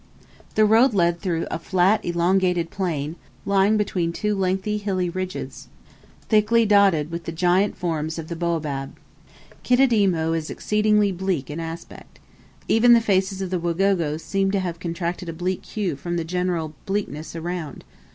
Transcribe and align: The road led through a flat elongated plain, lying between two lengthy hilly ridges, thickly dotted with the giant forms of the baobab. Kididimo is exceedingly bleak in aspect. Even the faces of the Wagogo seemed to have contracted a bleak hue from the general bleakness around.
The 0.55 0.65
road 0.65 0.95
led 0.95 1.19
through 1.19 1.45
a 1.51 1.59
flat 1.59 2.03
elongated 2.03 2.71
plain, 2.71 3.17
lying 3.45 3.77
between 3.77 4.11
two 4.11 4.33
lengthy 4.33 4.79
hilly 4.79 5.11
ridges, 5.11 5.67
thickly 6.27 6.65
dotted 6.65 7.11
with 7.11 7.25
the 7.25 7.31
giant 7.31 7.77
forms 7.77 8.17
of 8.17 8.27
the 8.27 8.35
baobab. 8.35 8.97
Kididimo 9.63 10.35
is 10.35 10.49
exceedingly 10.49 11.11
bleak 11.11 11.51
in 11.51 11.59
aspect. 11.59 12.19
Even 12.67 12.93
the 12.93 12.99
faces 12.99 13.43
of 13.43 13.51
the 13.51 13.59
Wagogo 13.59 14.19
seemed 14.19 14.53
to 14.53 14.59
have 14.59 14.79
contracted 14.79 15.29
a 15.29 15.33
bleak 15.33 15.63
hue 15.65 15.95
from 15.95 16.17
the 16.17 16.25
general 16.25 16.73
bleakness 16.87 17.35
around. 17.35 17.83